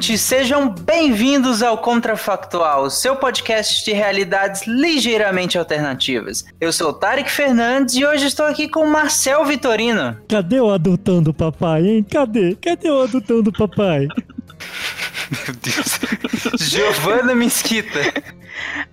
[0.00, 6.42] ouvintes, sejam bem-vindos ao Contrafactual, seu podcast de realidades ligeiramente alternativas.
[6.58, 10.16] Eu sou o Tarek Fernandes e hoje estou aqui com o Marcel Vitorino.
[10.26, 12.02] Cadê o adultão do papai, hein?
[12.02, 12.54] Cadê?
[12.54, 14.08] Cadê o adultão do papai?
[15.30, 16.00] Meu Deus.
[16.58, 18.00] Giovana Mesquita.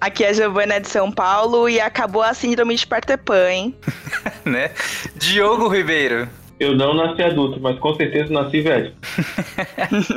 [0.01, 3.75] Aqui é a Giovana de São Paulo e acabou a síndrome de Peter Pan, hein?
[4.43, 4.71] né?
[5.15, 6.27] Diogo Ribeiro.
[6.59, 8.91] Eu não nasci adulto, mas com certeza nasci velho.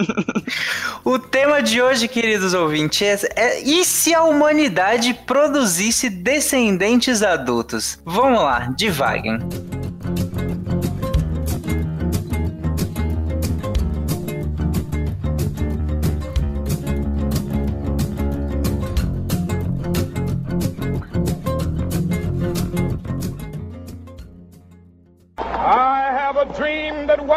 [1.04, 8.00] o tema de hoje, queridos ouvintes, é, é e se a humanidade produzisse descendentes adultos?
[8.06, 9.38] Vamos lá, devaguem.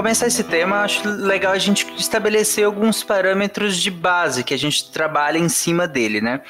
[0.00, 4.90] Começar esse tema, acho legal a gente estabelecer alguns parâmetros de base que a gente
[4.90, 6.40] trabalha em cima dele, né?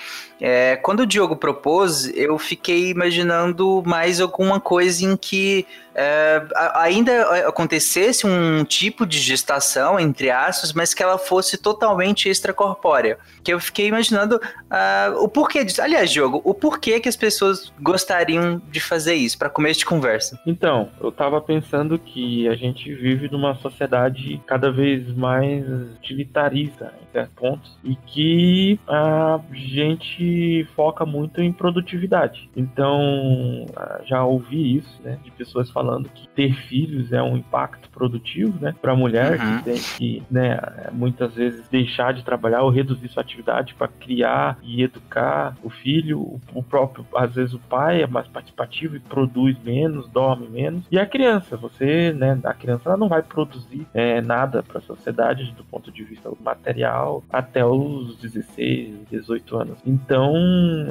[0.41, 6.43] É, quando o Diogo propôs, eu fiquei imaginando mais alguma coisa em que é,
[6.75, 13.19] ainda acontecesse um tipo de gestação, entre aspas, mas que ela fosse totalmente extracorpórea.
[13.43, 15.83] Que eu fiquei imaginando uh, o porquê disso.
[15.83, 20.41] Aliás, Diogo, o porquê que as pessoas gostariam de fazer isso, para começo de conversa.
[20.47, 25.65] Então, eu tava pensando que a gente vive numa sociedade cada vez mais
[25.97, 30.30] utilitarista, em certos pontos, e que a gente
[30.75, 32.51] foca muito em produtividade.
[32.57, 37.89] Então, ah, já ouvi isso, né, de pessoas falando que ter filhos é um impacto
[37.91, 39.59] produtivo, né, para a mulher uhum.
[39.59, 40.59] que tem que, né,
[40.93, 46.41] muitas vezes deixar de trabalhar ou reduzir sua atividade para criar e educar o filho,
[46.55, 50.85] o próprio, às vezes o pai é mais participativo e produz menos, dorme menos.
[50.91, 54.83] E a criança, você, né, a criança ela não vai produzir é, nada para a
[54.83, 59.79] sociedade do ponto de vista material até os 16, 18 anos.
[59.87, 60.35] Então então,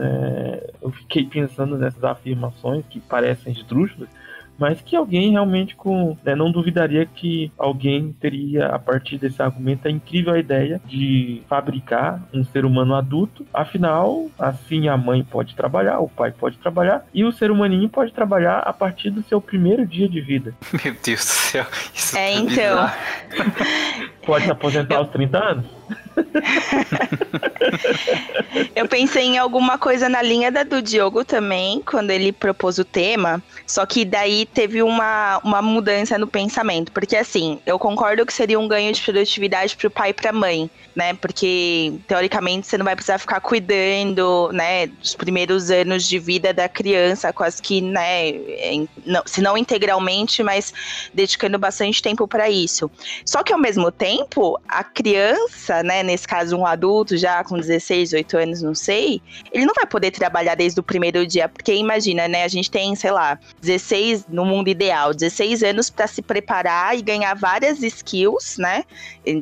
[0.01, 4.09] é, eu fiquei pensando nessas afirmações que parecem esdrúxulas,
[4.57, 9.87] mas que alguém realmente com né, não duvidaria que alguém teria a partir desse argumento
[9.87, 13.45] a incrível ideia de fabricar um ser humano adulto.
[13.53, 18.11] Afinal, assim a mãe pode trabalhar, o pai pode trabalhar e o ser humaninho pode
[18.11, 20.53] trabalhar a partir do seu primeiro dia de vida.
[20.83, 21.65] Meu Deus do céu.
[21.93, 22.91] Isso é, tá então.
[24.25, 25.65] pode se aposentar aos 30 anos?
[28.75, 32.85] Eu pensei em alguma coisa na linha da do Diogo também, quando ele propôs o
[32.85, 38.33] tema, só que daí teve uma, uma mudança no pensamento, porque assim, eu concordo que
[38.33, 41.13] seria um ganho de produtividade para o pai e para a mãe, né?
[41.13, 46.67] Porque teoricamente você não vai precisar ficar cuidando, né, dos primeiros anos de vida da
[46.67, 48.33] criança, quase que, né,
[49.05, 50.73] não, se não integralmente, mas
[51.13, 52.89] dedicando bastante tempo para isso.
[53.25, 58.09] Só que ao mesmo tempo, a criança, né, nesse caso um adulto já com 16,
[58.09, 59.21] 18 anos, não sei,
[59.51, 62.95] ele não vai poder trabalhar desde o primeiro dia, porque imagina, né, a gente tem,
[62.95, 68.57] sei lá, 16 no mundo ideal, 16 anos para se preparar e ganhar várias skills,
[68.57, 68.83] né,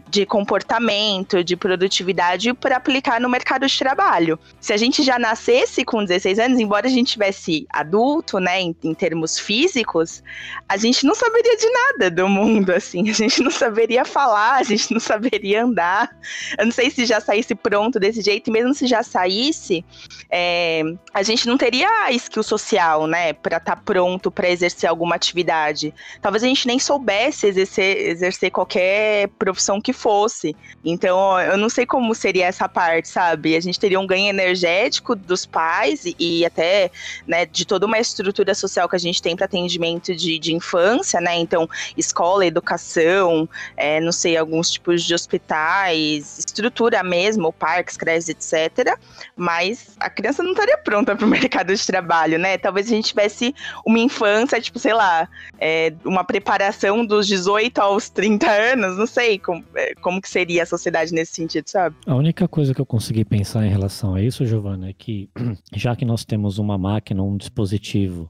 [0.10, 4.38] de comportamento, de produtividade para aplicar no mercado de trabalho.
[4.60, 8.76] Se a gente já nascesse com 16 anos, embora a gente tivesse adulto, né, em,
[8.84, 10.22] em termos físicos,
[10.68, 14.64] a gente não saberia de nada do mundo, assim, a gente não saberia falar, a
[14.64, 16.10] gente não saberia andar.
[16.58, 19.86] Eu não sei se já saísse pronto desse jeito, e mesmo se já saísse,
[20.30, 20.82] é,
[21.14, 25.94] a gente não teria skill social, né, para estar tá pronto para exercer alguma atividade.
[26.22, 30.56] Talvez a gente nem soubesse exercer, exercer qualquer profissão que fosse.
[30.84, 33.56] Então, eu não sei como seria essa parte, sabe?
[33.56, 36.92] A gente teria um ganho energético dos pais e, e até,
[37.28, 41.22] né, de toda uma estrutura social que a gente tem para atendimento de, de infância,
[41.22, 41.38] né?
[41.38, 48.98] Então, escola, educação, é, não sei, alguns tipos de hospitais estrutura mesmo, parques, creches, etc.
[49.36, 52.58] Mas a criança não estaria pronta para o mercado de trabalho, né?
[52.58, 53.54] Talvez a gente tivesse
[53.86, 55.28] uma infância, tipo, sei lá,
[55.60, 60.64] é, uma preparação dos 18 aos 30 anos, não sei como, é, como que seria
[60.64, 61.96] a sociedade nesse sentido, sabe?
[62.06, 65.30] A única coisa que eu consegui pensar em relação a isso, Giovana, é que
[65.74, 68.30] já que nós temos uma máquina, um dispositivo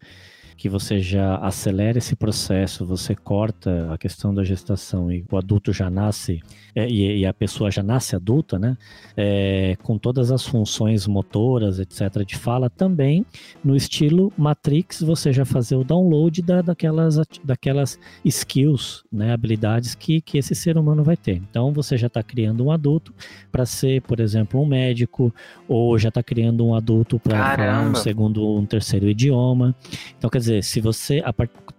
[0.57, 5.71] que você já acelera esse processo, você corta a questão da gestação e o adulto
[5.71, 6.41] já nasce,
[6.75, 8.77] é, e, a pessoa já nasce adulta, né?
[9.15, 13.25] É, com todas as funções motoras, etc., de fala, também
[13.63, 19.33] no estilo Matrix, você já fazer o download da, daquelas, daquelas skills, né?
[19.33, 21.35] habilidades que, que esse ser humano vai ter.
[21.49, 23.13] Então você já está criando um adulto
[23.51, 25.33] para ser, por exemplo, um médico,
[25.67, 29.75] ou já está criando um adulto para falar um segundo, um terceiro idioma.
[30.17, 31.21] Então, quer dizer, dizer, se você,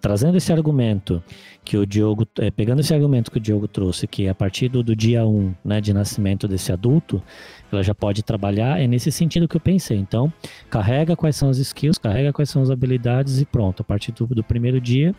[0.00, 1.22] trazendo esse argumento
[1.68, 4.82] que o Diogo, é, pegando esse argumento que o Diogo trouxe, que a partir do,
[4.82, 7.22] do dia 1 um, né, de nascimento desse adulto,
[7.70, 9.98] ela já pode trabalhar, é nesse sentido que eu pensei.
[9.98, 10.32] Então,
[10.70, 13.82] carrega quais são as skills, carrega quais são as habilidades e pronto.
[13.82, 15.14] A partir do, do primeiro dia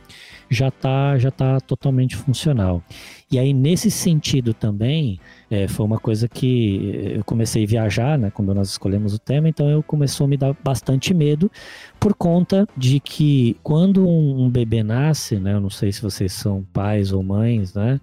[0.50, 2.84] já está já tá totalmente funcional.
[3.32, 5.20] E aí, nesse sentido também,
[5.52, 9.48] é, foi uma coisa que eu comecei a viajar, né, quando nós escolhemos o tema,
[9.48, 11.52] então eu começou a me dar bastante medo
[12.00, 16.39] por conta de que quando um, um bebê nasce, né, eu não sei se vocês
[16.40, 18.00] são pais ou mães, né,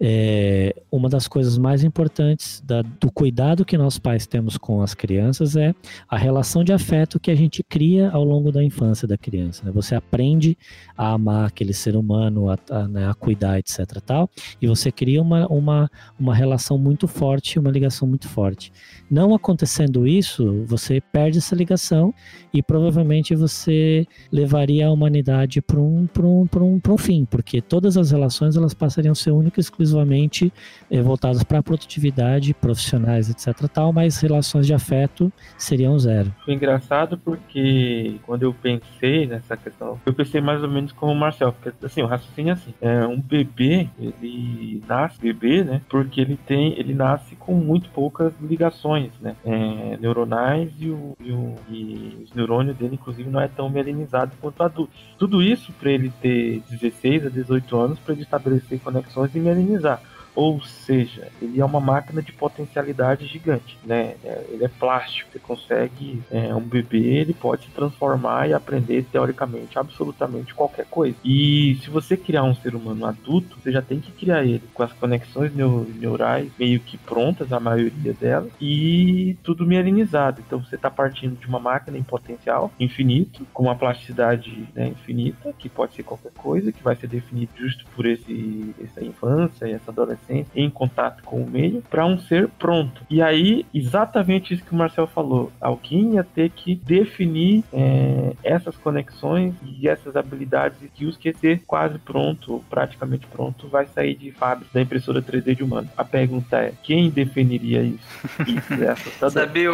[0.00, 4.94] é, uma das coisas mais importantes da, do cuidado que nós pais temos com as
[4.94, 5.74] crianças é
[6.08, 9.64] a relação de afeto que a gente cria ao longo da infância da criança.
[9.64, 9.70] Né?
[9.72, 10.56] Você aprende
[10.96, 14.00] a amar aquele ser humano, a, a, né, a cuidar, etc.
[14.04, 18.72] Tal, e você cria uma, uma, uma relação muito forte, uma ligação muito forte.
[19.10, 22.14] Não acontecendo isso, você perde essa ligação
[22.54, 28.10] e provavelmente você levaria a humanidade para um, um, um, um fim, porque todas as
[28.10, 30.52] relações elas passariam a ser únicas exclusivamente
[30.90, 33.66] eh, voltadas para a produtividade, profissionais, etc.
[33.72, 36.30] Tal, mas relações de afeto seriam zero.
[36.44, 41.16] Foi engraçado porque quando eu pensei nessa questão, eu pensei mais ou menos como o
[41.16, 46.20] Marcel, porque assim, o raciocínio é assim, é, um bebê, ele nasce bebê, né, porque
[46.20, 51.54] ele tem, ele nasce com muito poucas ligações, né, é, neuronais e, o, e, o,
[51.70, 55.00] e os neurônios dele, inclusive, não é tão mielinizado quanto adultos.
[55.18, 60.02] Tudo isso para ele ter 16 a 18 anos para ele estabelecer conexões e mielinizar.
[60.34, 64.14] Ou seja, ele é uma máquina de potencialidade gigante, né?
[64.24, 69.04] É, ele é plástico, você consegue, é, um bebê, ele pode se transformar e aprender
[69.10, 71.16] teoricamente absolutamente qualquer coisa.
[71.24, 74.82] E se você criar um ser humano adulto, você já tem que criar ele com
[74.82, 80.42] as conexões neurais meio que prontas, a maioria delas, e tudo mielinizado.
[80.46, 85.52] Então você está partindo de uma máquina em potencial infinito, com uma plasticidade né, infinita,
[85.58, 89.72] que pode ser qualquer coisa, que vai ser definido justo por esse, essa infância e
[89.72, 90.19] essa adolescência
[90.54, 93.02] em contato com o meio para um ser pronto.
[93.08, 98.76] E aí, exatamente isso que o Marcel falou, alguém ia ter que definir é, essas
[98.76, 104.30] conexões e essas habilidades e skills que ser quase pronto, praticamente pronto, vai sair de
[104.32, 105.88] fábrica da impressora 3D de humano.
[105.96, 108.00] A pergunta é, quem definiria isso?
[108.46, 108.90] isso é
[109.30, 109.68] Sabe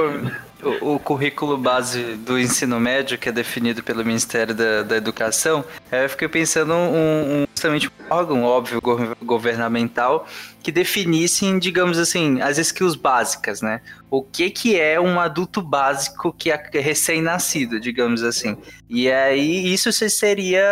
[0.62, 5.64] o, o, currículo base do ensino médio, que é definido pelo Ministério da, da Educação,
[5.90, 8.80] eu fiquei pensando um, um justamente um órgão, óbvio,
[9.22, 10.26] governamental,
[10.66, 13.80] que definissem, digamos assim, as skills básicas, né?
[14.10, 18.56] O que que é um adulto básico que é recém-nascido, digamos assim.
[18.88, 20.64] E aí isso seria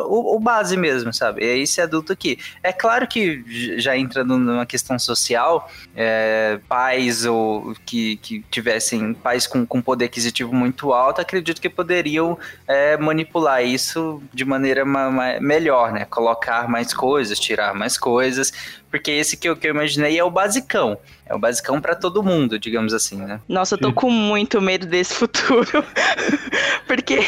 [0.00, 1.44] uh, o, o, base mesmo, sabe?
[1.44, 2.38] É esse adulto aqui.
[2.62, 3.44] É claro que
[3.78, 10.06] já entrando numa questão social, é, pais ou que, que tivessem pais com, com poder
[10.06, 16.04] aquisitivo muito alto, acredito que poderiam é, manipular isso de maneira ma, ma, melhor, né?
[16.04, 18.52] Colocar mais coisas, tirar mais coisas,
[18.94, 20.96] porque esse que eu, que eu imaginei é o basicão.
[21.26, 23.40] É o basicão para todo mundo, digamos assim, né?
[23.48, 25.82] Nossa, eu tô com muito medo desse futuro.
[26.86, 27.20] porque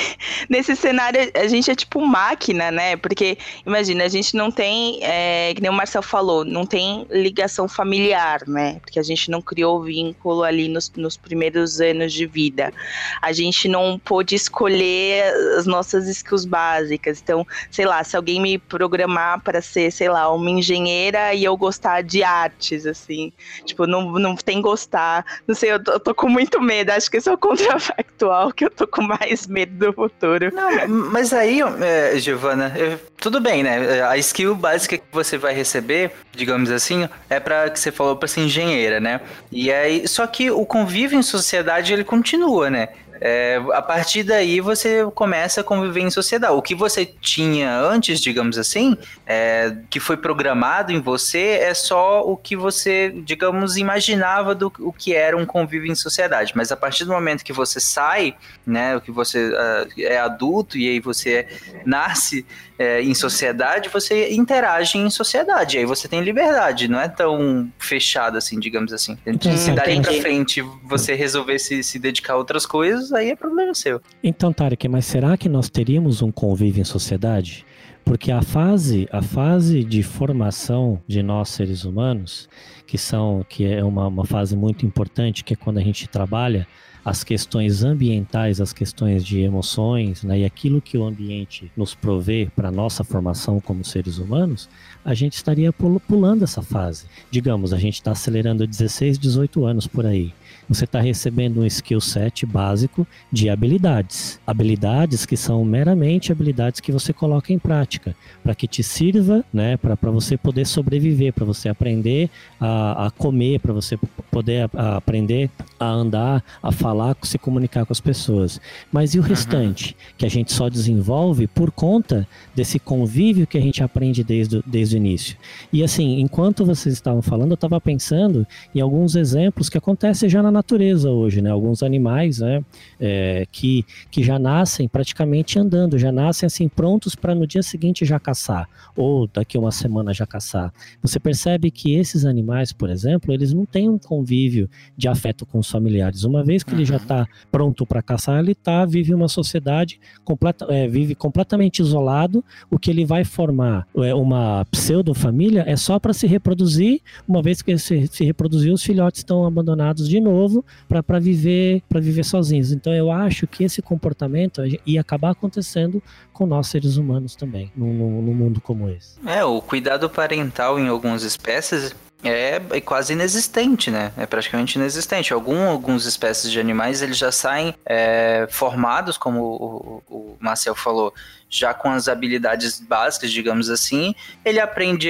[0.51, 2.97] nesse cenário a gente é tipo máquina, né?
[2.97, 7.67] Porque, imagina, a gente não tem, é, que nem o Marcel falou, não tem ligação
[7.67, 8.79] familiar, né?
[8.81, 12.75] Porque a gente não criou vínculo ali nos, nos primeiros anos de vida.
[13.23, 15.25] A gente não pôde escolher
[15.57, 17.21] as nossas skills básicas.
[17.23, 21.57] Então, sei lá, se alguém me programar para ser, sei lá, uma engenheira e eu
[21.57, 23.33] gostar de artes, assim,
[23.65, 25.25] tipo, não, não tem gostar.
[25.47, 26.91] Não sei, eu tô, eu tô com muito medo.
[26.91, 30.53] Acho que esse é o contrafactual que eu tô com mais medo do futuro.
[30.55, 32.73] Não, mas aí, é, Giovana,
[33.19, 34.03] tudo bem, né?
[34.03, 38.29] A skill básica que você vai receber, digamos assim, é para que você falou para
[38.29, 39.21] ser engenheira, né?
[39.51, 42.89] E aí, só que o convívio em sociedade ele continua, né?
[43.21, 46.53] É, a partir daí você começa a conviver em sociedade.
[46.53, 48.97] O que você tinha antes, digamos assim,
[49.27, 54.93] é, que foi programado em você, é só o que você, digamos, imaginava do o
[54.93, 56.53] que era um convívio em sociedade.
[56.55, 58.35] Mas a partir do momento que você sai,
[58.67, 61.47] né, que você uh, é adulto e aí você
[61.85, 62.45] nasce
[62.79, 65.79] é, em sociedade, você interage em sociedade.
[65.79, 69.17] Aí você tem liberdade, não é tão fechado assim, digamos assim.
[69.57, 70.21] Se daí pra entendi.
[70.21, 74.01] frente você resolver se, se dedicar a outras coisas, aí é problema seu.
[74.23, 77.65] Então, Tarek, mas será que nós teríamos um convívio em sociedade?
[78.05, 82.49] Porque a fase, a fase de formação de nós seres humanos,
[82.87, 86.67] que são que é uma, uma fase muito importante, que é quando a gente trabalha
[87.05, 92.49] as questões ambientais, as questões de emoções, né, e aquilo que o ambiente nos provê
[92.57, 94.69] para nossa formação como seres humanos,
[95.05, 97.07] a gente estaria pul- pulando essa fase.
[97.31, 100.33] Digamos, a gente está acelerando 16, 18 anos por aí.
[100.69, 104.41] Você está recebendo um skill set básico de habilidades.
[104.47, 109.77] Habilidades que são meramente habilidades que você coloca em prática, para que te sirva, né,
[109.77, 112.29] para você poder sobreviver, para você aprender
[112.61, 113.97] a, a comer, para você
[114.31, 118.61] poder a- a aprender a andar, a falar, se comunicar com as pessoas.
[118.91, 123.61] Mas e o restante, que a gente só desenvolve por conta desse convívio que a
[123.61, 125.37] gente aprende desde, o- desde o início.
[125.73, 130.43] E assim, enquanto vocês estavam falando, eu estava pensando em alguns exemplos que acontecem já
[130.43, 131.51] na natureza hoje, né?
[131.51, 132.65] Alguns animais, né?
[133.01, 138.05] é, que, que já nascem praticamente andando, já nascem assim prontos para no dia seguinte
[138.05, 140.73] já caçar, ou daqui a uma semana já caçar.
[141.03, 145.59] Você percebe que esses animais, por exemplo, eles não têm um convívio de afeto com
[145.59, 146.25] os familiares.
[146.25, 150.67] Uma vez que ele já está pronto para caçar, ele tá, vive uma sociedade completa,
[150.69, 152.45] é, vive completamente isolado.
[152.71, 157.01] O que ele vai formar é uma pseudo-família é só para se reproduzir.
[157.29, 160.46] Uma vez que se, se reproduzir, os filhotes estão abandonados de novo
[160.89, 162.73] para viver para viver sozinhos.
[162.73, 167.89] Então eu acho que esse comportamento ia acabar acontecendo com nós seres humanos também, num
[167.89, 169.19] mundo como esse.
[169.27, 174.13] É, o cuidado parental em algumas espécies é, é quase inexistente, né?
[174.17, 175.33] É praticamente inexistente.
[175.33, 180.75] Algum, algumas espécies de animais eles já saem é, formados, como o, o, o Marcel
[180.75, 181.13] falou,
[181.49, 184.15] já com as habilidades básicas, digamos assim.
[184.45, 185.09] Ele aprende,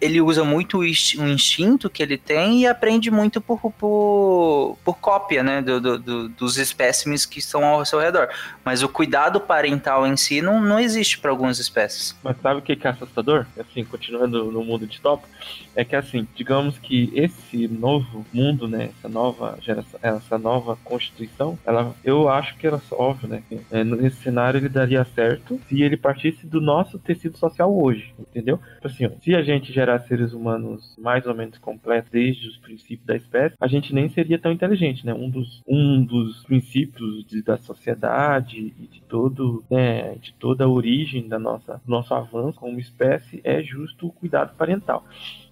[0.00, 4.98] ele usa muito o insti- instinto que ele tem e aprende muito por, por, por
[4.98, 5.62] cópia, né?
[5.62, 8.28] Do, do- do- dos espécimes que estão ao seu redor.
[8.64, 12.14] Mas o cuidado parental em si não, não existe para algumas espécies.
[12.22, 13.46] Mas sabe o que é assustador?
[13.58, 15.28] Assim, continuando no mundo distópico,
[15.74, 21.58] é que assim, digamos que esse novo mundo, né, essa nova geração, essa nova constituição,
[21.64, 25.96] ela, eu acho que era óbvio, né, é, nesse cenário ele daria certo se ele
[25.96, 28.58] partisse do nosso tecido social hoje, entendeu?
[28.76, 32.56] Tipo Assim, ó, se a gente gerar seres humanos mais ou menos completos desde os
[32.58, 35.12] princípios da espécie, a gente nem seria tão inteligente, né?
[35.14, 40.68] Um dos, um dos princípios de- da sociedade e de todo, né, de toda a
[40.68, 45.04] origem da nossa nosso avanço como espécie é justo o cuidado parental.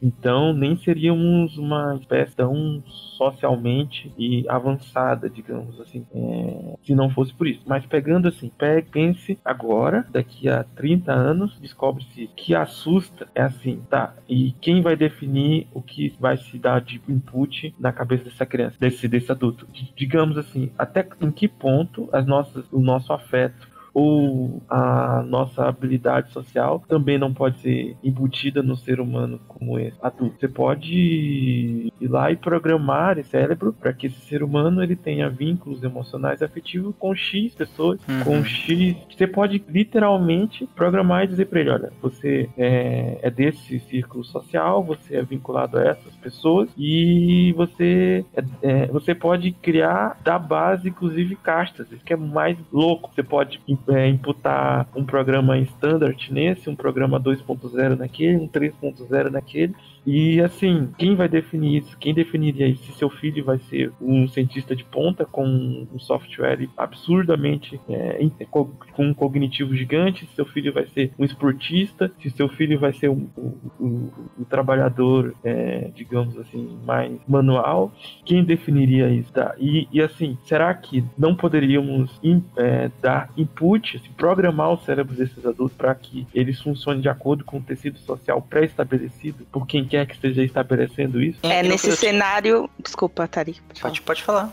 [0.02, 2.83] Então, nem seríamos uma espécie tão
[3.16, 7.62] socialmente e avançada, digamos assim, é, se não fosse por isso.
[7.66, 8.50] Mas pegando assim,
[8.90, 14.14] pense agora, daqui a 30 anos, descobre-se que assusta é assim, tá?
[14.26, 18.76] E quem vai definir o que vai se dar de input na cabeça dessa criança,
[18.80, 19.68] desse, desse adulto?
[19.94, 26.31] Digamos assim, até em que ponto as nossas, o nosso afeto ou a nossa habilidade
[26.31, 30.37] social também não pode ser embutida no ser humano como esse adulto.
[30.38, 35.31] Você pode ir lá e programar esse cérebro para que esse ser humano ele tenha
[35.31, 38.21] vínculos emocionais e afetivos com X pessoas, Uhum.
[38.21, 38.97] com X.
[39.17, 44.83] Você pode literalmente programar e dizer para ele, olha, você é, é desse círculo social,
[44.85, 50.88] você é vinculado a essas pessoas e você é- é, você pode criar da base,
[50.91, 51.91] inclusive, castas.
[51.91, 53.11] Isso que é mais louco.
[53.15, 59.75] Você pode é, imputar um programa standard nesse, um programa 2.0 naquele, um 3.0 naquele.
[60.07, 61.99] E assim, quem vai definir isso?
[61.99, 62.85] Quem definiria isso?
[62.85, 65.45] Se seu filho vai ser um cientista de ponta com
[65.93, 72.13] um software absurdamente é, com um cognitivo gigante, se seu filho vai ser um esportista,
[72.21, 77.93] se seu filho vai ser um, um- um- um trabalhador, é, digamos assim, mais manual,
[78.25, 79.33] quem definiria isso?
[79.33, 79.57] Tá?
[79.59, 85.17] E, e assim, será que não poderíamos in- é, dar input, assim, programar o cérebro
[85.17, 89.85] desses adultos para que eles funcionem de acordo com o tecido social pré-estabelecido por quem
[89.85, 91.38] quer que esteja estabelecendo isso?
[91.43, 92.69] É nesse cenário.
[92.79, 93.55] Desculpa, Tari.
[93.69, 93.81] pode.
[93.81, 94.50] Pode, pode falar.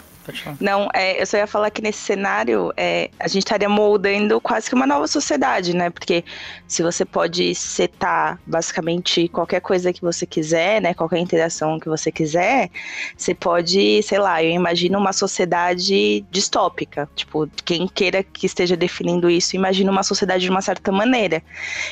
[0.60, 4.70] Não, é, eu só ia falar que nesse cenário é, a gente estaria moldando quase
[4.70, 5.90] que uma nova sociedade, né?
[5.90, 6.24] Porque
[6.68, 10.94] se você pode setar basicamente qualquer coisa que você quiser, né?
[10.94, 12.70] Qualquer interação que você quiser,
[13.16, 17.10] você pode, sei lá, eu imagino uma sociedade distópica.
[17.16, 21.42] Tipo, quem queira que esteja definindo isso, imagina uma sociedade de uma certa maneira.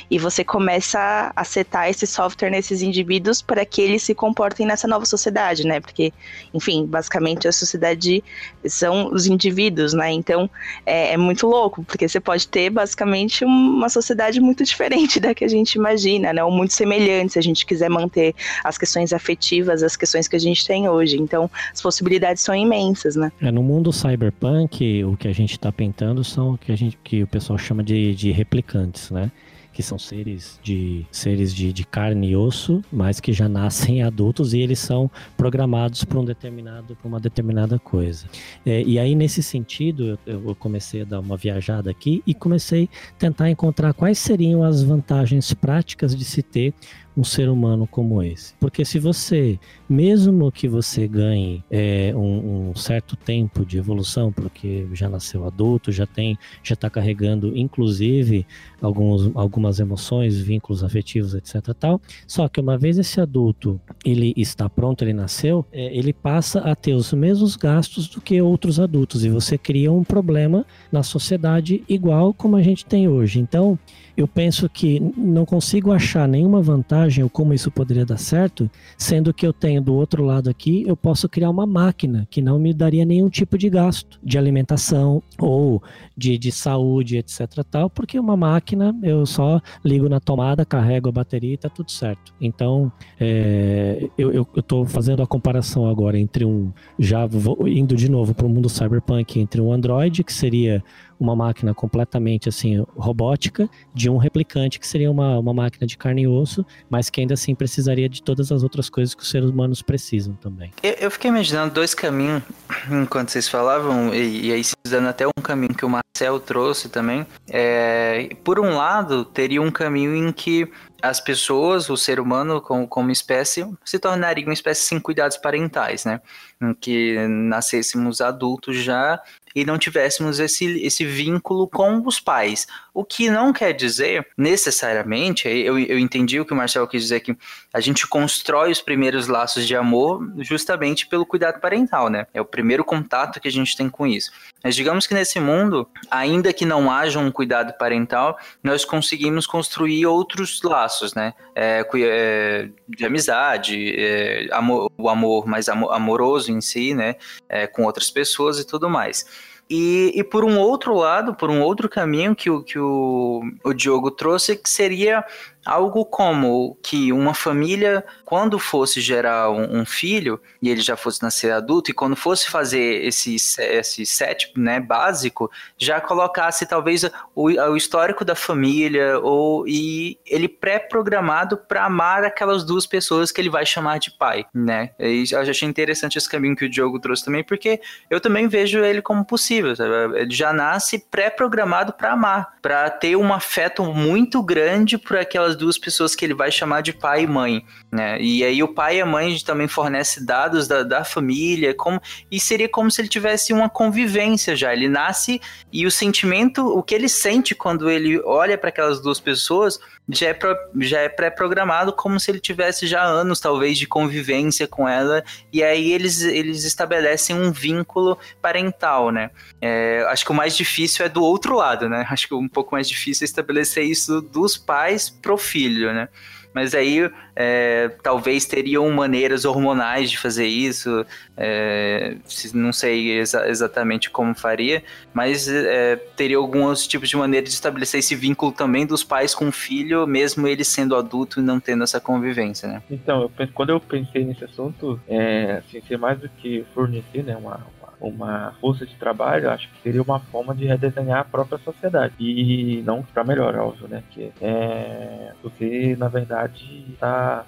[0.09, 4.87] E você começa a setar esse software nesses indivíduos para que eles se comportem nessa
[4.87, 5.79] nova sociedade, né?
[5.79, 6.13] Porque,
[6.53, 8.20] enfim, basicamente a sociedade
[8.65, 10.11] são os indivíduos, né?
[10.11, 10.49] Então
[10.85, 15.43] é, é, muito louco, porque você pode ter basicamente uma sociedade muito diferente da que
[15.43, 16.43] a gente imagina, né?
[16.43, 20.39] Ou muito semelhante, se a gente quiser manter as questões afetivas, as questões que a
[20.39, 21.17] gente tem hoje.
[21.17, 23.31] Então as possibilidades são imensas, né?
[23.41, 26.97] É, no mundo cyberpunk, o que a gente está pintando são o que, a gente,
[27.03, 29.31] que o pessoal chama de, de replicantes, né?
[29.73, 34.53] Que são seres de seres de, de carne e osso, mas que já nascem adultos
[34.53, 38.25] e eles são programados para um determinado para uma determinada coisa.
[38.65, 42.89] É, e aí nesse sentido eu, eu comecei a dar uma viajada aqui e comecei
[43.11, 46.73] a tentar encontrar quais seriam as vantagens práticas de se ter
[47.15, 48.53] um ser humano como esse.
[48.59, 54.87] Porque se você, mesmo que você ganhe é, um, um, certo tempo de evolução, porque
[54.93, 58.45] já nasceu adulto, já tem, já está carregando, inclusive,
[58.81, 61.73] alguns, algumas emoções, vínculos afetivos, etc.
[61.77, 62.01] Tal.
[62.25, 66.75] Só que uma vez esse adulto ele está pronto, ele nasceu, é, ele passa a
[66.75, 71.83] ter os mesmos gastos do que outros adultos e você cria um problema na sociedade
[71.87, 73.39] igual como a gente tem hoje.
[73.39, 73.77] Então
[74.15, 79.33] eu penso que não consigo achar nenhuma vantagem ou como isso poderia dar certo, sendo
[79.33, 82.73] que eu tenho do outro lado aqui, eu posso criar uma máquina que não me
[82.73, 85.81] daria nenhum tipo de gasto de alimentação ou
[86.15, 87.63] de, de saúde, etc.
[87.69, 91.91] tal, porque uma máquina eu só ligo na tomada, carrego a bateria e tá tudo
[91.91, 92.33] certo.
[92.39, 98.33] Então, é, eu estou fazendo a comparação agora entre um, já vou, indo de novo
[98.33, 100.83] para o mundo cyberpunk, entre um Android, que seria
[101.21, 106.23] uma máquina completamente assim robótica de um replicante que seria uma, uma máquina de carne
[106.23, 109.49] e osso, mas que ainda assim precisaria de todas as outras coisas que os seres
[109.49, 110.71] humanos precisam também.
[110.83, 112.43] Eu, eu fiquei imaginando dois caminhos
[112.89, 116.89] enquanto vocês falavam, e, e aí se dando até um caminho que o Marcel trouxe
[116.89, 117.25] também.
[117.49, 120.69] É, por um lado, teria um caminho em que
[121.01, 126.05] as pessoas, o ser humano como, como espécie, se tornaria uma espécie sem cuidados parentais,
[126.05, 126.21] né?
[126.61, 129.19] Em que nascêssemos adultos já
[129.55, 132.67] e não tivéssemos esse, esse vínculo com os pais.
[132.93, 137.21] O que não quer dizer necessariamente, eu, eu entendi o que o Marcelo quis dizer
[137.21, 137.35] que
[137.73, 142.27] a gente constrói os primeiros laços de amor justamente pelo cuidado parental, né?
[142.33, 144.31] É o primeiro contato que a gente tem com isso.
[144.63, 150.05] Mas digamos que nesse mundo, ainda que não haja um cuidado parental, nós conseguimos construir
[150.05, 151.33] outros laços, né?
[151.55, 157.15] É, é, de amizade, é, amor, o amor mais amoroso em si, né?
[157.47, 159.25] É, com outras pessoas e tudo mais.
[159.73, 164.11] E, e por um outro lado, por um outro caminho que que o, o Diogo
[164.11, 165.23] trouxe, que seria
[165.65, 171.21] algo como que uma família, quando fosse gerar um, um, filho e ele já fosse
[171.21, 177.03] nascer adulto, e quando fosse fazer esse, esse set né, básico, já colocasse talvez
[177.35, 183.39] o, o histórico da família ou e ele pré-programado para amar aquelas duas pessoas que
[183.39, 184.91] ele vai chamar de pai, né?
[184.99, 188.79] E eu achei interessante esse caminho que o Diogo trouxe também, porque eu também vejo
[188.79, 190.19] ele como possível, sabe?
[190.19, 195.55] Ele já nasce pré-programado para amar, para ter um afeto muito grande por aquelas aquelas
[195.55, 198.19] duas pessoas que ele vai chamar de pai e mãe, né?
[198.21, 202.39] E aí o pai e a mãe também fornece dados da, da família, como e
[202.39, 204.73] seria como se ele tivesse uma convivência já.
[204.73, 209.19] Ele nasce e o sentimento, o que ele sente quando ele olha para aquelas duas
[209.19, 209.79] pessoas
[210.13, 210.39] já é,
[210.79, 215.63] já é pré-programado como se ele tivesse já anos, talvez, de convivência com ela, e
[215.63, 219.31] aí eles, eles estabelecem um vínculo parental, né?
[219.61, 222.05] É, acho que o mais difícil é do outro lado, né?
[222.09, 226.09] Acho que um pouco mais difícil é estabelecer isso dos pais pro filho, né?
[226.53, 231.05] Mas aí é, talvez teriam maneiras hormonais de fazer isso,
[231.37, 232.15] é,
[232.53, 234.83] não sei exa exatamente como faria,
[235.13, 239.47] mas é, teria alguns tipos de maneiras de estabelecer esse vínculo também dos pais com
[239.47, 242.81] o filho, mesmo ele sendo adulto e não tendo essa convivência, né?
[242.89, 247.23] Então, eu penso, quando eu pensei nesse assunto, é, assim, ser mais do que fornecer
[247.23, 247.59] né, uma,
[248.01, 252.13] uma força de trabalho, acho que seria uma forma de redesenhar a própria sociedade.
[252.19, 254.03] E não para melhor, óbvio, né?
[254.09, 257.45] Que é, você, na verdade, está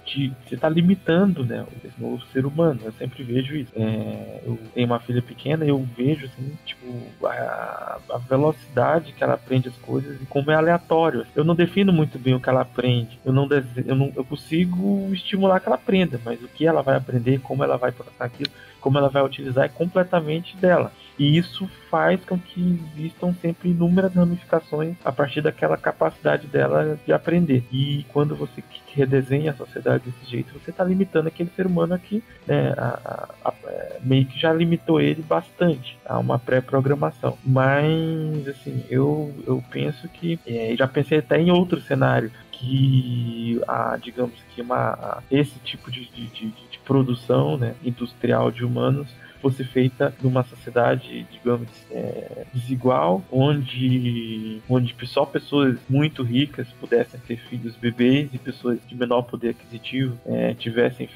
[0.47, 1.65] você tá limitando né,
[1.97, 2.79] novo ser humano.
[2.83, 3.71] Eu sempre vejo isso.
[3.75, 6.85] É, eu tenho uma filha pequena e eu vejo assim, tipo,
[7.25, 11.25] a, a, velocidade que ela aprende as coisas e como é aleatório.
[11.35, 13.19] Eu não defino muito bem o que ela aprende.
[13.25, 13.47] Eu não,
[13.85, 17.63] eu não eu consigo estimular que ela aprenda, mas o que ela vai aprender, como
[17.63, 18.51] ela vai processar aquilo,
[18.83, 20.91] como ela vai utilizar é completamente dela.
[21.17, 27.13] E isso faz com que existam sempre inúmeras ramificações a partir daquela capacidade dela de
[27.13, 27.63] aprender.
[27.71, 28.61] E quando você
[28.93, 33.49] redesenha a sociedade desse jeito, você está limitando aquele ser humano aqui, né, a, a,
[33.49, 37.37] a, é, meio que já limitou ele bastante a uma pré-programação.
[37.45, 43.97] Mas, assim, eu, eu penso que, é, já pensei até em outro cenário, que, a,
[43.97, 49.07] digamos que uma, esse tipo de, de, de, de produção né, industrial de humanos
[49.43, 57.35] fosse feita numa sociedade, digamos, é, desigual, onde, onde só pessoas muito ricas pudessem ter
[57.35, 61.09] filhos bebês e pessoas de menor poder aquisitivo é, tivessem,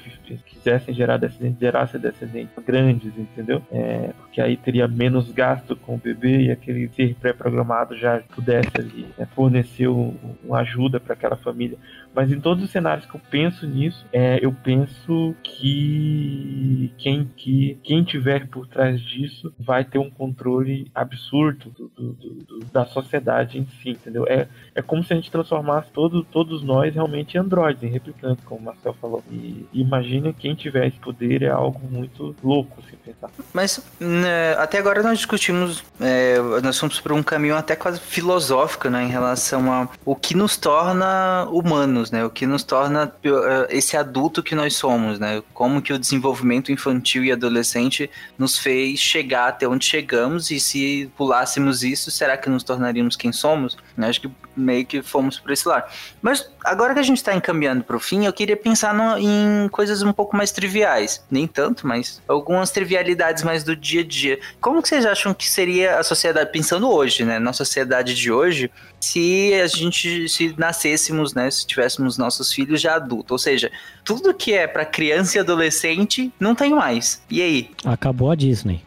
[0.44, 3.62] quisessem gerar descendentes, gerassem descendentes grandes, entendeu?
[3.72, 8.70] É, porque aí teria menos gasto com o bebê e aquele ser pré-programado já pudesse
[8.76, 10.14] ali, né, fornecer um,
[10.44, 11.78] uma ajuda para aquela família.
[12.18, 17.78] Mas em todos os cenários que eu penso nisso, é, eu penso que quem, que
[17.84, 23.56] quem tiver por trás disso vai ter um controle absurdo do, do, do, da sociedade
[23.56, 24.26] em si, entendeu?
[24.26, 28.44] É, é como se a gente transformasse todo, todos nós realmente em androides, em replicantes,
[28.44, 29.22] como o Marcel falou.
[29.30, 33.30] E, imagina quem tiver esse poder é algo muito louco, se pensar.
[33.54, 38.88] Mas né, até agora nós discutimos, é, nós fomos por um caminho até quase filosófico,
[38.88, 42.24] né, em relação a o que nos torna humanos né?
[42.24, 45.42] O que nos torna eh, esse adulto que nós somos, né?
[45.52, 51.10] Como que o desenvolvimento infantil e adolescente nos fez chegar até onde chegamos e se
[51.16, 53.76] pulássemos isso, será que nos tornaríamos quem somos?
[54.06, 55.90] Acho que meio que fomos por esse lado.
[56.20, 59.68] Mas agora que a gente está encaminhando para o fim, eu queria pensar no, em
[59.68, 61.24] coisas um pouco mais triviais.
[61.30, 64.38] Nem tanto, mas algumas trivialidades mais do dia a dia.
[64.60, 67.38] Como que vocês acham que seria a sociedade, pensando hoje, né?
[67.38, 72.96] Na sociedade de hoje, se a gente se nascêssemos, né, se tivéssemos nossos filhos já
[72.96, 73.70] adultos, ou seja,
[74.04, 77.22] tudo que é para criança e adolescente não tem mais.
[77.30, 77.70] E aí?
[77.84, 78.82] Acabou a Disney.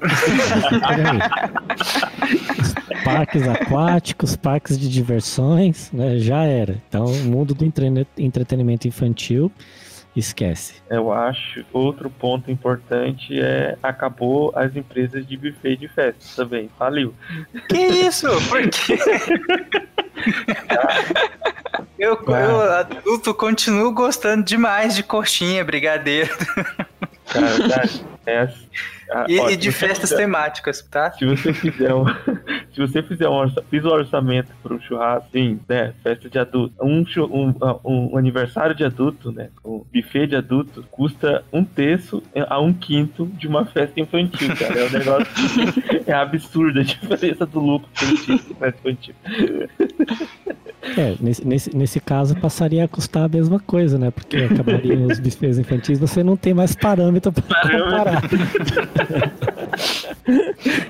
[3.16, 6.76] parques aquáticos, parques de diversões, né, já era.
[6.88, 7.64] Então, o mundo do
[8.18, 9.50] entretenimento infantil
[10.14, 10.74] esquece.
[10.88, 17.14] Eu acho outro ponto importante é acabou as empresas de buffet de festa também, faliu.
[17.68, 18.26] Que isso?
[18.48, 18.98] Por quê?
[21.98, 26.30] eu, eu adulto continuo gostando demais de coxinha, brigadeiro.
[27.26, 27.90] Cara,
[28.26, 28.48] é,
[29.10, 31.10] ah, e, ó, e, de festas fizer, temáticas, tá?
[31.12, 32.04] Se você fizer um,
[32.72, 35.94] se você fizer um, fiz um orçamento para um churrasco, sim, né?
[36.02, 37.54] Festa de adulto, um, um,
[37.84, 39.48] um, aniversário de adulto, né?
[39.64, 44.78] Um buffet de adulto custa um terço a um quinto de uma festa infantil, cara.
[44.78, 45.26] É um negócio
[46.06, 49.14] é absurdo a diferença do lucro infantil, festa infantil.
[50.82, 54.10] É, nesse, nesse, nesse caso passaria a custar a mesma coisa, né?
[54.10, 58.22] Porque acabariam os buffets infantis, você não tem mais parâmetro para comparar.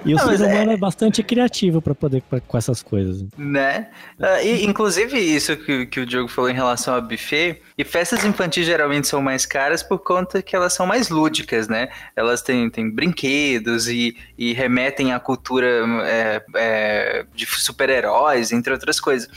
[0.05, 0.74] e o não, ser humano é...
[0.74, 0.76] é...
[0.76, 3.24] bastante criativo para poder pra, com essas coisas.
[3.37, 3.88] Né?
[4.18, 8.24] Uh, e, inclusive, isso que, que o Diogo falou em relação ao buffet, e festas
[8.24, 11.88] infantis geralmente são mais caras por conta que elas são mais lúdicas, né?
[12.14, 15.66] Elas têm, têm brinquedos e, e remetem à cultura
[16.05, 19.29] é, é, de super-heróis, entre outras coisas.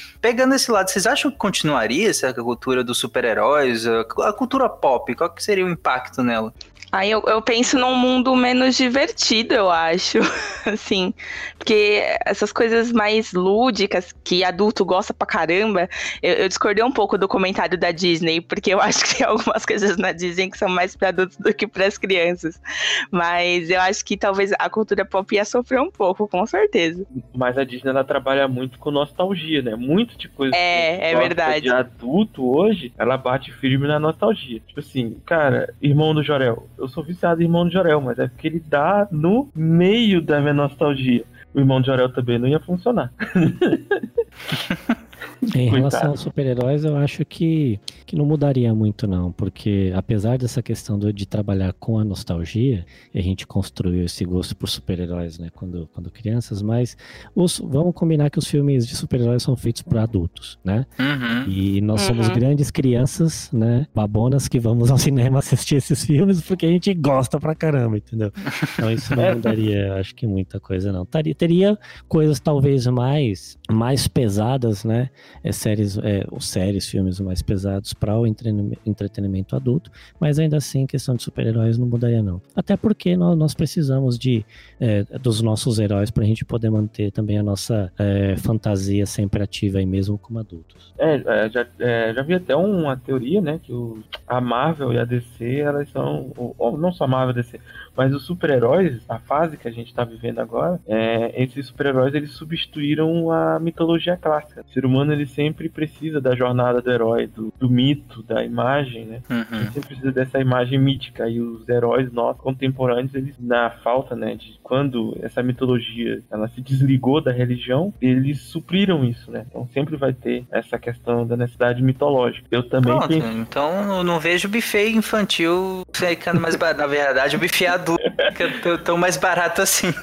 [0.44, 5.16] Pegando esse lado, vocês acham que continuaria essa cultura dos super-heróis, a, cultura pop?
[5.16, 6.54] Qual que seria o impacto nela?
[6.94, 10.20] Aí eu, eu penso num mundo menos divertido, eu acho.
[10.70, 11.14] assim.
[11.58, 15.90] Porque essas coisas mais lúdicas que adulto gosta pra caramba,
[16.22, 19.66] eu, eu, discordei um pouco do comentário da Disney, porque eu acho que tem algumas
[19.66, 22.62] coisas na Disney que são mais para adultos do que para as crianças.
[23.10, 27.06] Mas eu acho que talvez a cultura pop ia sofrer um pouco, com certeza.
[27.34, 29.76] Mas a Disney ela trabalha muito com nostalgia, né?
[29.76, 31.62] Muito de coisa é, é verdade.
[31.62, 34.60] de adulto hoje, ela bate firme na nostalgia.
[34.68, 38.28] Tipo assim, cara, irmão do Jorel eu sou viciado em Irmão de Jorel, mas é
[38.28, 41.24] porque ele dá no meio da minha nostalgia.
[41.54, 43.12] O Irmão de Jorel também não ia funcionar.
[45.56, 50.62] Em relação aos super-heróis, eu acho que, que não mudaria muito, não, porque apesar dessa
[50.62, 55.50] questão do, de trabalhar com a nostalgia, a gente construiu esse gosto por super-heróis, né,
[55.54, 56.96] quando, quando crianças, mas
[57.36, 60.86] os, vamos combinar que os filmes de super-heróis são feitos para adultos, né?
[61.00, 61.52] Uhum.
[61.52, 62.08] E nós uhum.
[62.08, 66.94] somos grandes crianças, né, babonas que vamos ao cinema assistir esses filmes porque a gente
[66.94, 68.32] gosta pra caramba, entendeu?
[68.74, 71.06] Então isso não mudaria, acho que muita coisa, não.
[71.06, 75.10] Teria, teria coisas talvez mais, mais pesadas, né?
[75.44, 80.86] É, séries, é, séries, filmes mais pesados para o entretenimento, entretenimento adulto, mas ainda assim,
[80.86, 82.42] questão de super-heróis não mudaria não.
[82.56, 84.46] Até porque nós, nós precisamos de
[84.80, 89.42] é, dos nossos heróis para a gente poder manter também a nossa é, fantasia sempre
[89.44, 90.94] ativa aí mesmo como adultos.
[90.98, 95.00] É, é, já, é, já vi até uma teoria, né, que o, a Marvel e
[95.00, 97.60] a DC, elas são, ou, não só a Marvel e a DC,
[97.96, 102.32] mas os super-heróis, a fase que a gente está vivendo agora, é, esses super-heróis eles
[102.32, 104.66] substituíram a mitologia clássica.
[104.68, 109.06] O ser humano ele sempre precisa da jornada do herói, do, do mito, da imagem,
[109.06, 109.22] né?
[109.30, 109.60] Uhum.
[109.60, 114.36] Ele sempre precisa dessa imagem mítica e os heróis nossos contemporâneos, eles na falta, né,
[114.36, 119.46] de quando essa mitologia ela se desligou da religião, eles supriram isso, né?
[119.50, 122.48] Então sempre vai ter essa questão da necessidade mitológica.
[122.52, 123.28] Eu também Pronto, penso.
[123.28, 126.80] então eu não vejo buffet infantil ficando mais barato.
[126.82, 128.04] Na verdade, o buffet adulto
[128.52, 129.94] fica tão mais barato assim.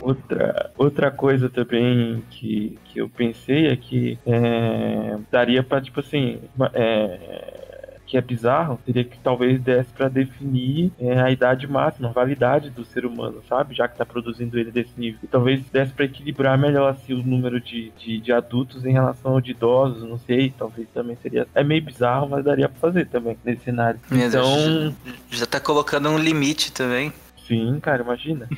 [0.00, 6.40] Outra, outra coisa também que, que eu pensei é que é, daria para tipo assim,
[6.74, 7.63] é,
[8.06, 12.70] que é bizarro, seria que talvez desse para definir é, a idade máxima, a validade
[12.70, 13.74] do ser humano, sabe?
[13.74, 15.20] Já que tá produzindo ele desse nível.
[15.22, 19.32] E talvez desse para equilibrar melhor assim, o número de, de, de, adultos em relação
[19.32, 21.46] ao de idosos, não sei, talvez também seria.
[21.54, 23.98] É meio bizarro, mas daria para fazer também nesse cenário.
[24.10, 24.94] Então.
[25.30, 27.12] Já tá colocando um limite também.
[27.46, 28.48] Sim, cara, imagina.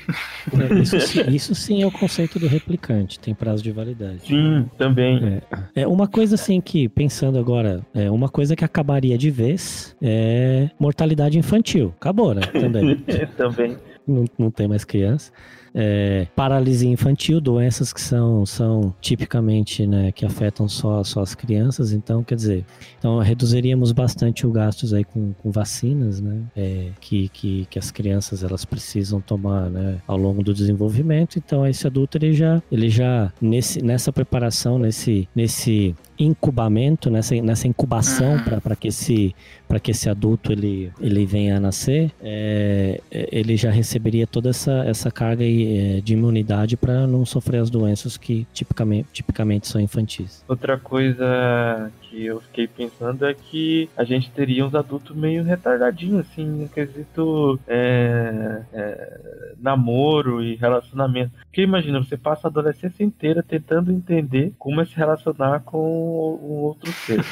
[0.53, 4.21] É, isso, sim, isso, sim, é o conceito do replicante, tem prazo de validade.
[4.27, 5.41] Sim, também.
[5.75, 9.97] É, é uma coisa assim que, pensando agora, é uma coisa que acabaria de vez
[10.01, 11.93] é mortalidade infantil.
[12.01, 12.43] Acabou, né?
[12.43, 12.97] Também.
[13.37, 13.77] também.
[14.07, 15.33] Não, não tem mais criança.
[15.79, 21.93] É, paralisia infantil, doenças que são, são tipicamente, né, que afetam só, só as crianças,
[21.93, 22.65] então, quer dizer,
[22.99, 27.91] então reduziríamos bastante o gastos aí com, com vacinas, né, é, que, que, que as
[27.91, 32.89] crianças elas precisam tomar, né, ao longo do desenvolvimento, então esse adulto ele já, ele
[32.89, 38.61] já nesse, nessa preparação, nesse, nesse incubamento, nessa, nessa incubação uhum.
[38.61, 39.35] para que esse
[39.69, 44.85] para que esse adulto ele, ele venha a nascer, é, ele já receberia toda essa,
[44.87, 50.45] essa carga é, de imunidade para não sofrer as doenças que tipicamente, tipicamente são infantis.
[50.47, 56.21] Outra coisa que eu fiquei pensando é que a gente teria uns adultos meio retardadinhos,
[56.21, 61.33] assim, no quesito é, é, namoro e relacionamento.
[61.45, 66.63] Porque imagina, você passa a adolescência inteira tentando entender como é se relacionar com o
[66.65, 67.25] outro ser.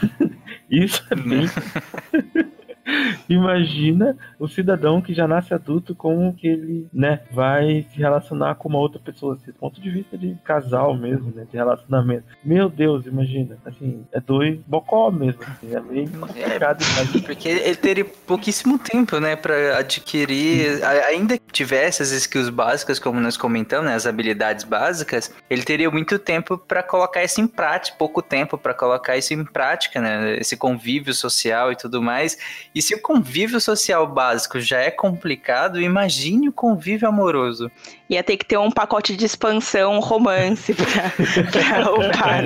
[0.70, 1.46] Isso é bem.
[3.28, 8.68] Imagina o cidadão que já nasce adulto como que ele, né, vai se relacionar com
[8.68, 12.24] uma outra pessoa, assim, do ponto de vista de casal mesmo, né, de relacionamento.
[12.44, 16.82] Meu Deus, imagina, assim, é dois bocó mesmo, assim, é meio complicado.
[16.82, 22.98] É, porque ele teria pouquíssimo tempo, né, para adquirir, ainda que tivesse as skills básicas,
[22.98, 27.46] como nós comentamos, né, as habilidades básicas, ele teria muito tempo para colocar isso em
[27.46, 32.38] prática, pouco tempo para colocar isso em prática, né, esse convívio social e tudo mais.
[32.74, 37.70] E se o convívio social básico já é complicado, imagine o convívio amoroso.
[38.08, 41.10] Ia ter que ter um pacote de expansão romance pra,
[41.50, 42.44] pra upar.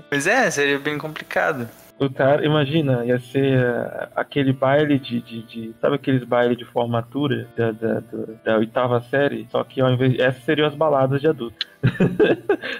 [0.08, 1.68] pois é, seria bem complicado.
[1.98, 6.64] O cara, imagina, ia ser uh, aquele baile de, de, de, Sabe aqueles bailes de
[6.64, 9.46] formatura da, da, da, da, oitava série?
[9.50, 10.18] Só que ao invés.
[10.18, 11.68] Essas seriam as baladas de adulto.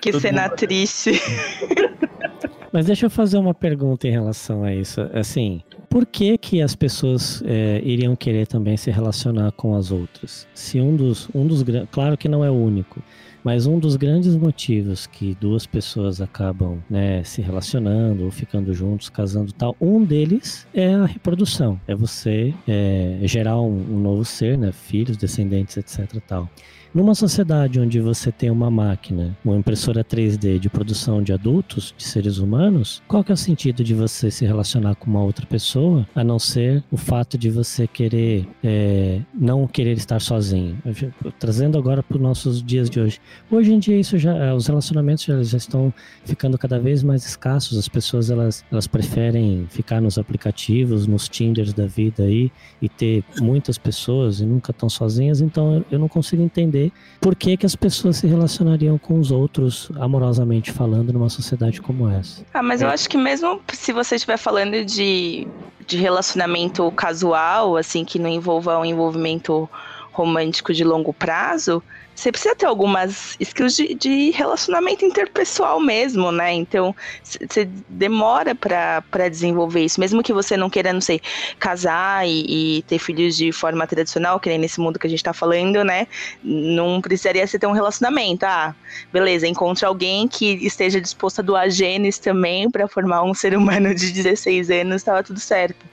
[0.01, 0.57] Que cena mundo...
[0.57, 1.13] triste.
[2.75, 5.01] Mas deixa eu fazer uma pergunta em relação a isso.
[5.13, 10.45] Assim, por que que as pessoas é, iriam querer também se relacionar com as outras?
[10.53, 13.01] Se um dos, um dos, claro que não é o único,
[13.45, 19.09] mas um dos grandes motivos que duas pessoas acabam né, se relacionando ou ficando juntos,
[19.09, 21.81] casando tal, um deles é a reprodução.
[21.87, 26.21] É você é, gerar um, um, novo ser, né, filhos, descendentes, etc.
[26.27, 26.51] Tal.
[26.95, 32.05] Numa sociedade onde você tem uma máquina, uma impressora 3D de produção de adultos, de
[32.05, 36.07] seres humanos, qual que é o sentido de você se relacionar com uma outra pessoa,
[36.15, 40.79] a não ser o fato de você querer é, não querer estar sozinho?
[41.41, 43.21] Trazendo agora para os nossos dias de hoje.
[43.51, 45.93] Hoje em dia isso já, é, os relacionamentos já, já estão
[46.25, 47.77] ficando cada vez mais escassos.
[47.77, 53.25] As pessoas elas, elas preferem ficar nos aplicativos, nos Tinders da vida aí e ter
[53.41, 55.41] muitas pessoas e nunca estão sozinhas.
[55.41, 59.31] Então eu não consigo entender entender por que, que as pessoas se relacionariam com os
[59.31, 62.45] outros, amorosamente falando, numa sociedade como essa.
[62.53, 65.47] Ah, mas eu acho que mesmo se você estiver falando de,
[65.87, 69.69] de relacionamento casual, assim, que não envolva um envolvimento
[70.15, 71.83] romântico de longo prazo,
[72.15, 76.53] você precisa ter algumas skills de, de relacionamento interpessoal mesmo, né?
[76.53, 81.21] Então, você demora para desenvolver isso, mesmo que você não queira, não sei,
[81.59, 85.25] casar e, e, ter filhos de forma tradicional, que nem nesse mundo que a gente
[85.25, 86.07] tá falando, né?
[86.43, 88.47] Não precisaria você ter um relacionamento.
[88.47, 88.75] Ah,
[89.13, 93.93] beleza, encontre alguém que esteja disposto a doar genes também para formar um ser humano
[93.93, 95.85] de 16 anos, tava tudo certo.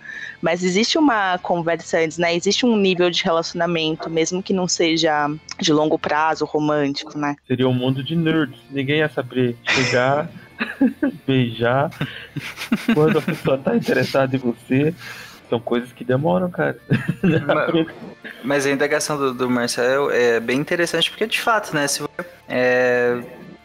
[0.41, 2.36] Mas existe uma conversa antes, né?
[2.36, 7.36] Existe um nível de relacionamento, mesmo que não seja de longo prazo, romântico, né?
[7.47, 8.60] Seria um mundo de nerds.
[8.69, 10.30] Ninguém ia saber chegar,
[11.27, 11.91] beijar.
[12.93, 14.93] Quando a pessoa tá interessada em você,
[15.49, 16.77] são coisas que demoram, cara.
[17.21, 17.88] mas,
[18.43, 21.88] mas a indagação do, do Marcel é bem interessante porque, de fato, né?
[21.88, 22.01] Se
[22.47, 23.21] é,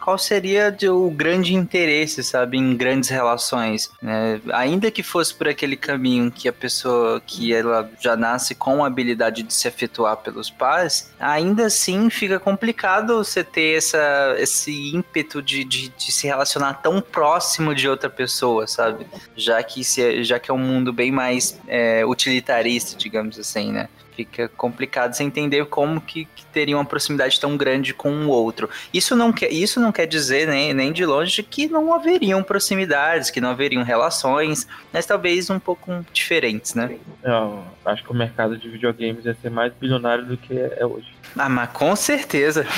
[0.07, 4.39] qual seria o grande interesse, sabe, em grandes relações, né?
[4.53, 8.87] Ainda que fosse por aquele caminho que a pessoa que ela já nasce com a
[8.87, 15.41] habilidade de se efetuar pelos pais, ainda assim fica complicado você ter essa, esse ímpeto
[15.41, 19.05] de, de, de se relacionar tão próximo de outra pessoa, sabe?
[19.35, 23.89] Já que, se, já que é um mundo bem mais é, utilitarista, digamos assim, né?
[24.17, 28.67] Fica complicado você entender como que, que, teria uma proximidade tão grande com o outro.
[28.91, 33.29] Isso não quer, isso não quer dizer nem, nem de longe que não haveriam proximidades,
[33.29, 36.97] que não haveriam relações, mas talvez um pouco diferentes, né?
[37.23, 41.13] Eu acho que o mercado de videogames ia ser mais bilionário do que é hoje.
[41.37, 42.65] Ah, mas com certeza.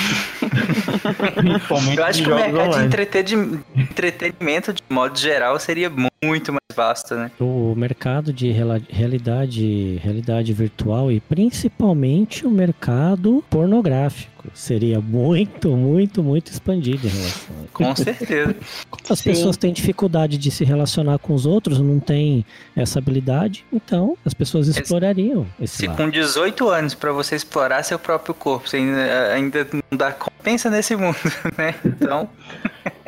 [1.96, 3.34] Eu acho que o mercado de
[3.74, 7.30] entretenimento, de modo geral, seria muito mais vasto, né?
[7.40, 16.52] O mercado de realidade, realidade virtual e principalmente o mercado pornográfico seria muito, muito, muito
[16.52, 18.54] expandido em relação a Com certeza.
[19.08, 19.30] As Sim.
[19.30, 22.44] pessoas têm dificuldade de se relacionar com os outros, não têm
[22.76, 25.96] essa habilidade, então as pessoas explorariam esse Se lado.
[25.96, 30.70] com 18 anos para você explorar seu próprio corpo, você ainda, ainda não dá pensa
[30.70, 31.16] nesse mundo,
[31.56, 31.74] né?
[31.84, 32.28] Então,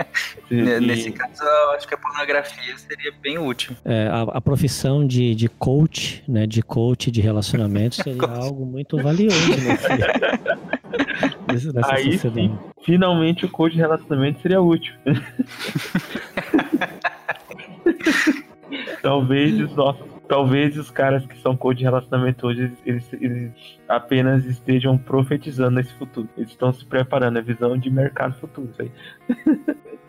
[0.50, 3.76] nesse caso, eu acho que a pornografia seria bem útil.
[3.84, 8.96] É, a, a, profissão de, de coach, né, de coach de relacionamento seria algo muito
[8.96, 9.36] valioso
[11.48, 12.48] nessa Aí, sociedade.
[12.48, 14.94] Sim, finalmente o coach de relacionamento seria útil.
[19.02, 23.52] Talvez os nossos talvez os caras que são coach de relacionamento hoje, eles, eles,
[23.86, 26.26] apenas estejam profetizando esse futuro.
[26.38, 28.70] Eles estão se preparando, é visão de mercado futuro.
[28.72, 28.90] Isso aí.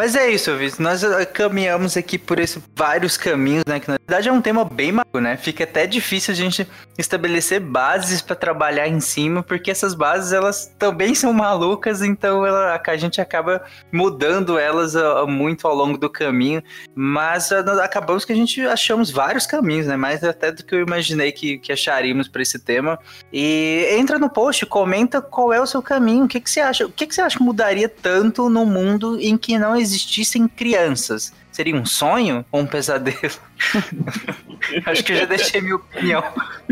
[0.00, 0.80] Mas é isso, Vitor.
[0.80, 3.78] Nós eh, caminhamos aqui por esses vários caminhos, né?
[3.78, 5.36] Que na verdade é um tema bem maluco, né?
[5.36, 10.74] Fica até difícil a gente estabelecer bases para trabalhar em cima, porque essas bases elas
[10.78, 16.08] também são malucas, então ela, a gente acaba mudando elas uh, muito ao longo do
[16.08, 16.62] caminho.
[16.94, 19.98] Mas uh, acabamos que a gente achamos vários caminhos, né?
[19.98, 22.98] Mais até do que eu imaginei que, que acharíamos para esse tema.
[23.30, 26.86] E entra no post, comenta qual é o seu caminho, o que, que você acha?
[26.86, 31.32] O que, que você acha que mudaria tanto no mundo em que não existissem crianças,
[31.50, 33.18] seria um sonho ou um pesadelo?
[34.86, 36.22] Acho que eu já deixei minha opinião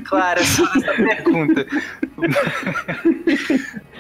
[0.05, 1.67] clara sobre essa pergunta.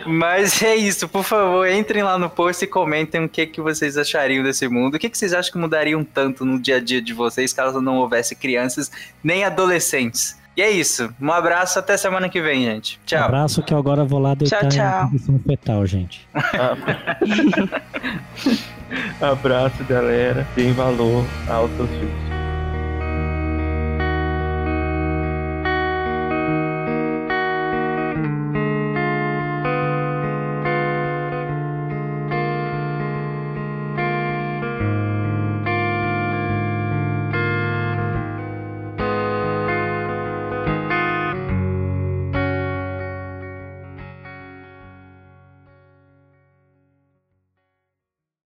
[0.07, 3.97] Mas é isso, por favor, entrem lá no post e comentem o que, que vocês
[3.97, 4.95] achariam desse mundo.
[4.95, 7.81] O que, que vocês acham que mudariam tanto no dia a dia de vocês caso
[7.81, 8.91] não houvesse crianças
[9.23, 10.39] nem adolescentes?
[10.57, 11.15] E é isso.
[11.21, 12.99] Um abraço, até semana que vem, gente.
[13.07, 13.21] Tchau.
[13.21, 15.05] Um abraço que agora eu vou lá deitar tchau, tchau.
[15.05, 16.29] em posição fetal, gente.
[19.21, 20.47] Abraço, galera.
[20.55, 21.25] Deem valor
[21.77, 22.38] seus filhos.